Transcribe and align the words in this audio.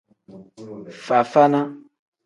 Fafana. 1.05 1.61